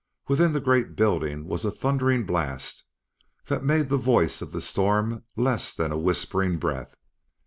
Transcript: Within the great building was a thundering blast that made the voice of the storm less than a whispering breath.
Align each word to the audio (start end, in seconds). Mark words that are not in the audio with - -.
Within 0.27 0.51
the 0.53 0.59
great 0.59 0.95
building 0.95 1.45
was 1.45 1.63
a 1.63 1.69
thundering 1.69 2.25
blast 2.25 2.85
that 3.49 3.63
made 3.63 3.87
the 3.89 3.97
voice 3.97 4.41
of 4.41 4.51
the 4.51 4.59
storm 4.59 5.25
less 5.35 5.75
than 5.75 5.91
a 5.91 5.97
whispering 5.99 6.57
breath. 6.57 6.95